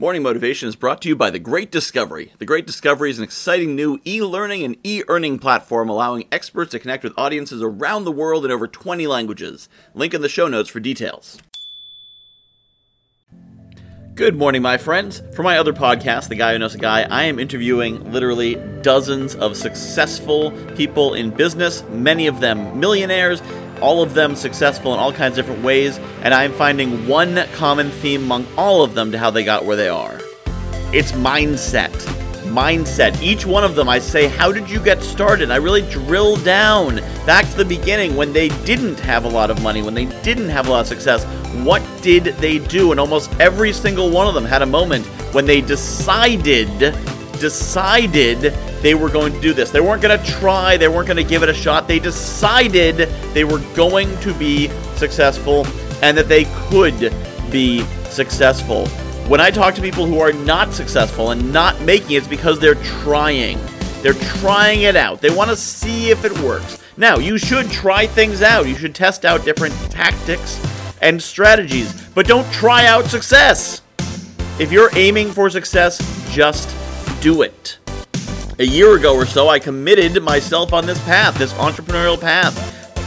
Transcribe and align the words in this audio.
Morning 0.00 0.22
Motivation 0.22 0.66
is 0.66 0.76
brought 0.76 1.02
to 1.02 1.10
you 1.10 1.14
by 1.14 1.28
The 1.28 1.38
Great 1.38 1.70
Discovery. 1.70 2.32
The 2.38 2.46
Great 2.46 2.66
Discovery 2.66 3.10
is 3.10 3.18
an 3.18 3.24
exciting 3.24 3.76
new 3.76 4.00
e 4.06 4.22
learning 4.22 4.62
and 4.62 4.78
e 4.82 5.02
earning 5.08 5.38
platform 5.38 5.90
allowing 5.90 6.26
experts 6.32 6.70
to 6.70 6.78
connect 6.78 7.04
with 7.04 7.12
audiences 7.18 7.62
around 7.62 8.04
the 8.04 8.10
world 8.10 8.46
in 8.46 8.50
over 8.50 8.66
20 8.66 9.06
languages. 9.06 9.68
Link 9.92 10.14
in 10.14 10.22
the 10.22 10.28
show 10.30 10.48
notes 10.48 10.70
for 10.70 10.80
details. 10.80 11.36
Good 14.14 14.36
morning, 14.36 14.62
my 14.62 14.78
friends. 14.78 15.22
For 15.34 15.42
my 15.42 15.58
other 15.58 15.74
podcast, 15.74 16.28
The 16.28 16.34
Guy 16.34 16.52
Who 16.52 16.60
Knows 16.60 16.74
a 16.74 16.78
Guy, 16.78 17.02
I 17.02 17.24
am 17.24 17.38
interviewing 17.38 18.10
literally 18.10 18.54
dozens 18.80 19.34
of 19.34 19.54
successful 19.54 20.50
people 20.76 21.12
in 21.12 21.30
business, 21.30 21.82
many 21.90 22.26
of 22.26 22.40
them 22.40 22.80
millionaires, 22.80 23.42
all 23.80 24.02
of 24.02 24.14
them 24.14 24.34
successful 24.34 24.92
in 24.94 25.00
all 25.00 25.12
kinds 25.12 25.38
of 25.38 25.44
different 25.44 25.64
ways, 25.64 25.98
and 26.22 26.32
I'm 26.34 26.52
finding 26.52 27.06
one 27.06 27.46
common 27.54 27.90
theme 27.90 28.24
among 28.24 28.46
all 28.56 28.82
of 28.82 28.94
them 28.94 29.12
to 29.12 29.18
how 29.18 29.30
they 29.30 29.44
got 29.44 29.64
where 29.64 29.76
they 29.76 29.88
are. 29.88 30.20
It's 30.92 31.12
mindset. 31.12 31.92
Mindset. 32.50 33.20
Each 33.22 33.46
one 33.46 33.62
of 33.62 33.76
them, 33.76 33.88
I 33.88 34.00
say, 34.00 34.26
How 34.26 34.50
did 34.50 34.68
you 34.68 34.80
get 34.80 35.02
started? 35.02 35.50
I 35.50 35.56
really 35.56 35.82
drill 35.82 36.36
down 36.36 36.96
back 37.24 37.48
to 37.50 37.56
the 37.56 37.64
beginning 37.64 38.16
when 38.16 38.32
they 38.32 38.48
didn't 38.64 38.98
have 39.00 39.24
a 39.24 39.28
lot 39.28 39.50
of 39.50 39.62
money, 39.62 39.82
when 39.82 39.94
they 39.94 40.06
didn't 40.22 40.48
have 40.48 40.66
a 40.66 40.70
lot 40.70 40.80
of 40.80 40.86
success. 40.86 41.24
What 41.64 41.82
did 42.02 42.24
they 42.24 42.58
do? 42.58 42.90
And 42.90 42.98
almost 42.98 43.30
every 43.38 43.72
single 43.72 44.10
one 44.10 44.26
of 44.26 44.34
them 44.34 44.44
had 44.44 44.62
a 44.62 44.66
moment 44.66 45.06
when 45.32 45.46
they 45.46 45.60
decided, 45.60 46.66
decided 47.38 48.52
they 48.82 48.94
were 48.94 49.10
going 49.10 49.32
to 49.32 49.40
do 49.40 49.52
this. 49.52 49.70
They 49.70 49.80
weren't 49.80 50.02
going 50.02 50.18
to 50.18 50.24
try, 50.24 50.76
they 50.76 50.88
weren't 50.88 51.06
going 51.06 51.16
to 51.16 51.24
give 51.24 51.42
it 51.42 51.48
a 51.48 51.54
shot. 51.54 51.86
They 51.86 51.98
decided 51.98 52.96
they 53.34 53.44
were 53.44 53.60
going 53.74 54.18
to 54.20 54.34
be 54.34 54.68
successful 54.96 55.66
and 56.02 56.16
that 56.16 56.28
they 56.28 56.44
could 56.70 57.12
be 57.50 57.84
successful. 58.04 58.86
When 59.28 59.40
I 59.40 59.50
talk 59.50 59.74
to 59.74 59.82
people 59.82 60.06
who 60.06 60.18
are 60.18 60.32
not 60.32 60.72
successful 60.72 61.30
and 61.30 61.52
not 61.52 61.80
making 61.82 62.12
it, 62.12 62.18
it's 62.18 62.26
because 62.26 62.58
they're 62.58 62.74
trying. 62.74 63.58
They're 64.02 64.14
trying 64.14 64.82
it 64.82 64.96
out. 64.96 65.20
They 65.20 65.30
want 65.30 65.50
to 65.50 65.56
see 65.56 66.10
if 66.10 66.24
it 66.24 66.36
works. 66.40 66.82
Now, 66.96 67.18
you 67.18 67.38
should 67.38 67.70
try 67.70 68.06
things 68.06 68.42
out. 68.42 68.66
You 68.66 68.74
should 68.74 68.94
test 68.94 69.24
out 69.24 69.44
different 69.44 69.74
tactics 69.90 70.58
and 71.02 71.22
strategies, 71.22 72.08
but 72.08 72.26
don't 72.26 72.50
try 72.52 72.86
out 72.86 73.06
success. 73.06 73.82
If 74.58 74.72
you're 74.72 74.90
aiming 74.96 75.30
for 75.30 75.48
success, 75.48 75.98
just 76.32 76.74
do 77.22 77.42
it 77.42 77.79
a 78.60 78.64
year 78.64 78.94
ago 78.94 79.14
or 79.14 79.24
so, 79.24 79.48
I 79.48 79.58
committed 79.58 80.22
myself 80.22 80.74
on 80.74 80.84
this 80.84 81.02
path, 81.04 81.34
this 81.38 81.54
entrepreneurial 81.54 82.20
path, 82.20 82.54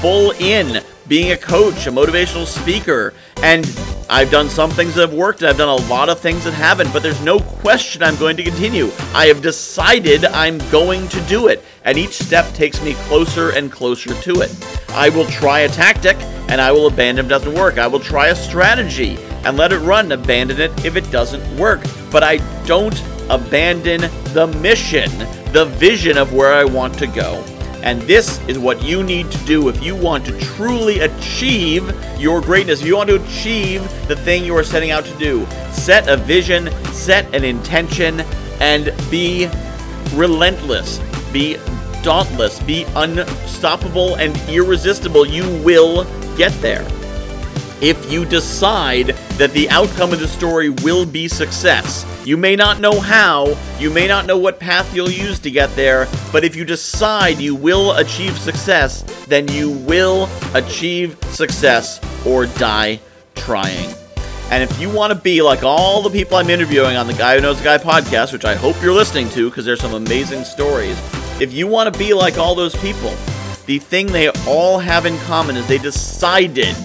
full 0.00 0.30
in, 0.40 0.82
being 1.08 1.32
a 1.32 1.36
coach, 1.36 1.86
a 1.86 1.90
motivational 1.90 2.46
speaker, 2.46 3.12
and 3.42 3.66
I've 4.08 4.30
done 4.30 4.48
some 4.48 4.70
things 4.70 4.94
that 4.94 5.10
have 5.10 5.12
worked, 5.12 5.42
and 5.42 5.50
I've 5.50 5.58
done 5.58 5.68
a 5.68 5.88
lot 5.88 6.08
of 6.08 6.18
things 6.18 6.44
that 6.44 6.54
haven't, 6.54 6.90
but 6.90 7.02
there's 7.02 7.22
no 7.22 7.38
question 7.38 8.02
I'm 8.02 8.16
going 8.16 8.38
to 8.38 8.42
continue. 8.42 8.90
I 9.12 9.26
have 9.26 9.42
decided 9.42 10.24
I'm 10.24 10.56
going 10.70 11.06
to 11.08 11.20
do 11.22 11.48
it, 11.48 11.62
and 11.84 11.98
each 11.98 12.14
step 12.14 12.50
takes 12.54 12.82
me 12.82 12.94
closer 12.94 13.50
and 13.50 13.70
closer 13.70 14.14
to 14.22 14.40
it. 14.40 14.82
I 14.92 15.10
will 15.10 15.26
try 15.26 15.60
a 15.60 15.68
tactic, 15.68 16.16
and 16.48 16.62
I 16.62 16.72
will 16.72 16.86
abandon 16.86 17.26
if 17.26 17.30
it 17.30 17.34
doesn't 17.34 17.54
work. 17.54 17.76
I 17.76 17.88
will 17.88 18.00
try 18.00 18.28
a 18.28 18.34
strategy 18.34 19.18
and 19.44 19.58
let 19.58 19.74
it 19.74 19.80
run, 19.80 20.12
abandon 20.12 20.62
it 20.62 20.82
if 20.82 20.96
it 20.96 21.10
doesn't 21.10 21.58
work. 21.58 21.82
But 22.10 22.22
I 22.22 22.38
don't 22.64 22.98
abandon 23.28 24.00
the 24.32 24.46
mission, 24.62 25.10
the 25.52 25.66
vision 25.66 26.16
of 26.16 26.32
where 26.32 26.52
I 26.52 26.64
want 26.64 26.98
to 26.98 27.06
go. 27.06 27.44
And 27.82 28.00
this 28.02 28.40
is 28.46 28.58
what 28.58 28.82
you 28.82 29.02
need 29.02 29.30
to 29.30 29.38
do 29.44 29.68
if 29.68 29.82
you 29.82 29.96
want 29.96 30.24
to 30.26 30.38
truly 30.40 31.00
achieve 31.00 31.92
your 32.18 32.40
greatness. 32.40 32.80
If 32.80 32.86
you 32.86 32.96
want 32.96 33.10
to 33.10 33.22
achieve 33.22 33.82
the 34.06 34.16
thing 34.16 34.44
you 34.44 34.56
are 34.56 34.62
setting 34.62 34.92
out 34.92 35.04
to 35.04 35.18
do, 35.18 35.44
set 35.72 36.08
a 36.08 36.16
vision, 36.16 36.70
set 36.92 37.34
an 37.34 37.44
intention, 37.44 38.20
and 38.60 38.94
be 39.10 39.48
relentless. 40.14 41.00
Be 41.32 41.56
dauntless. 42.02 42.60
Be 42.60 42.84
unstoppable 42.94 44.14
and 44.14 44.36
irresistible. 44.48 45.26
You 45.26 45.44
will 45.62 46.04
get 46.36 46.52
there 46.62 46.86
if 47.82 48.10
you 48.10 48.24
decide 48.24 49.08
that 49.38 49.52
the 49.52 49.68
outcome 49.68 50.12
of 50.12 50.20
the 50.20 50.28
story 50.28 50.70
will 50.70 51.04
be 51.04 51.26
success. 51.26 52.06
You 52.24 52.36
may 52.36 52.54
not 52.54 52.78
know 52.78 53.00
how, 53.00 53.58
you 53.80 53.90
may 53.90 54.06
not 54.06 54.24
know 54.24 54.38
what 54.38 54.60
path 54.60 54.94
you'll 54.94 55.10
use 55.10 55.40
to 55.40 55.50
get 55.50 55.74
there, 55.74 56.06
but 56.30 56.44
if 56.44 56.54
you 56.54 56.64
decide 56.64 57.38
you 57.38 57.56
will 57.56 57.96
achieve 57.96 58.38
success, 58.38 59.02
then 59.26 59.48
you 59.48 59.68
will 59.68 60.28
achieve 60.54 61.18
success 61.32 62.00
or 62.24 62.46
die 62.46 63.00
trying. 63.34 63.92
And 64.52 64.62
if 64.62 64.78
you 64.78 64.88
want 64.88 65.12
to 65.12 65.18
be 65.18 65.42
like 65.42 65.64
all 65.64 66.02
the 66.02 66.10
people 66.10 66.36
I'm 66.36 66.50
interviewing 66.50 66.96
on 66.96 67.08
the 67.08 67.14
Guy 67.14 67.34
Who 67.34 67.40
Knows 67.40 67.60
a 67.60 67.64
Guy 67.64 67.78
podcast, 67.78 68.32
which 68.32 68.44
I 68.44 68.54
hope 68.54 68.80
you're 68.80 68.94
listening 68.94 69.28
to 69.30 69.50
because 69.50 69.64
there's 69.64 69.80
some 69.80 69.94
amazing 69.94 70.44
stories, 70.44 70.96
if 71.40 71.52
you 71.52 71.66
want 71.66 71.92
to 71.92 71.98
be 71.98 72.14
like 72.14 72.38
all 72.38 72.54
those 72.54 72.76
people, 72.76 73.12
the 73.66 73.80
thing 73.80 74.06
they 74.06 74.28
all 74.46 74.78
have 74.78 75.04
in 75.04 75.18
common 75.20 75.56
is 75.56 75.66
they 75.66 75.78
decided 75.78 76.76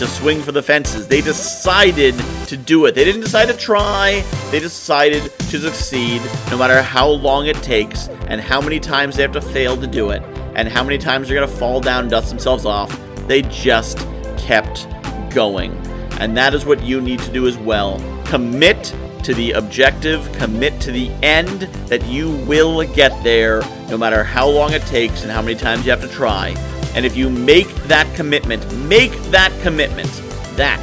to 0.00 0.06
swing 0.06 0.40
for 0.40 0.50
the 0.50 0.62
fences. 0.62 1.06
They 1.06 1.20
decided 1.20 2.14
to 2.46 2.56
do 2.56 2.86
it. 2.86 2.94
They 2.94 3.04
didn't 3.04 3.20
decide 3.20 3.48
to 3.48 3.56
try, 3.56 4.24
they 4.50 4.58
decided 4.58 5.30
to 5.38 5.58
succeed 5.58 6.22
no 6.50 6.56
matter 6.56 6.80
how 6.80 7.06
long 7.06 7.48
it 7.48 7.56
takes 7.56 8.08
and 8.28 8.40
how 8.40 8.62
many 8.62 8.80
times 8.80 9.16
they 9.16 9.22
have 9.22 9.32
to 9.32 9.42
fail 9.42 9.76
to 9.76 9.86
do 9.86 10.08
it 10.08 10.22
and 10.54 10.68
how 10.68 10.82
many 10.82 10.96
times 10.96 11.28
they're 11.28 11.36
going 11.36 11.48
to 11.48 11.54
fall 11.54 11.82
down 11.82 12.04
and 12.04 12.10
dust 12.10 12.30
themselves 12.30 12.64
off. 12.64 12.98
They 13.28 13.42
just 13.42 13.98
kept 14.38 14.88
going. 15.34 15.72
And 16.18 16.34
that 16.34 16.54
is 16.54 16.64
what 16.64 16.82
you 16.82 17.02
need 17.02 17.18
to 17.18 17.30
do 17.30 17.46
as 17.46 17.58
well. 17.58 17.98
Commit 18.24 18.94
to 19.24 19.34
the 19.34 19.52
objective, 19.52 20.32
commit 20.32 20.80
to 20.80 20.92
the 20.92 21.10
end 21.22 21.60
that 21.88 22.02
you 22.06 22.30
will 22.46 22.82
get 22.94 23.22
there 23.22 23.60
no 23.90 23.98
matter 23.98 24.24
how 24.24 24.48
long 24.48 24.72
it 24.72 24.82
takes 24.82 25.24
and 25.24 25.30
how 25.30 25.42
many 25.42 25.56
times 25.56 25.84
you 25.84 25.90
have 25.90 26.00
to 26.00 26.08
try. 26.08 26.54
And 26.94 27.06
if 27.06 27.16
you 27.16 27.30
make 27.30 27.68
that 27.84 28.12
commitment, 28.14 28.62
make 28.76 29.12
that 29.30 29.52
commitment, 29.62 30.10
that, 30.56 30.80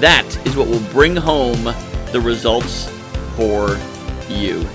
that 0.00 0.46
is 0.46 0.56
what 0.56 0.68
will 0.68 0.82
bring 0.92 1.16
home 1.16 1.64
the 2.12 2.20
results 2.20 2.88
for 3.36 3.78
you. 4.28 4.66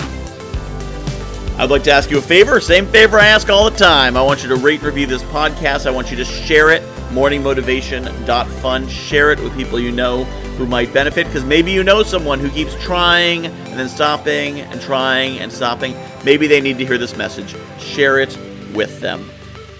I'd 1.57 1.69
like 1.69 1.83
to 1.83 1.91
ask 1.91 2.09
you 2.09 2.17
a 2.17 2.21
favor, 2.21 2.59
same 2.59 2.87
favor 2.87 3.19
I 3.19 3.27
ask 3.27 3.49
all 3.49 3.69
the 3.69 3.77
time. 3.77 4.17
I 4.17 4.23
want 4.23 4.41
you 4.41 4.49
to 4.49 4.55
rate 4.55 4.79
and 4.79 4.87
review 4.87 5.05
this 5.05 5.23
podcast. 5.23 5.85
I 5.85 5.91
want 5.91 6.09
you 6.09 6.17
to 6.17 6.25
share 6.25 6.71
it, 6.71 6.81
morningmotivation.fun. 7.11 8.87
Share 8.89 9.31
it 9.31 9.39
with 9.39 9.55
people 9.55 9.79
you 9.79 9.91
know 9.91 10.23
who 10.57 10.65
might 10.65 10.91
benefit 10.93 11.27
because 11.27 11.45
maybe 11.45 11.71
you 11.71 11.83
know 11.83 12.01
someone 12.03 12.39
who 12.39 12.49
keeps 12.49 12.73
trying 12.83 13.45
and 13.45 13.79
then 13.79 13.87
stopping 13.87 14.61
and 14.61 14.81
trying 14.81 15.39
and 15.39 15.51
stopping. 15.51 15.95
Maybe 16.25 16.47
they 16.47 16.59
need 16.59 16.79
to 16.79 16.85
hear 16.85 16.97
this 16.97 17.15
message. 17.15 17.55
Share 17.79 18.19
it 18.19 18.35
with 18.73 18.99
them. 18.99 19.29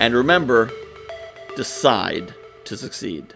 And 0.04 0.14
remember, 0.14 0.70
decide 1.56 2.36
to 2.66 2.76
succeed. 2.76 3.36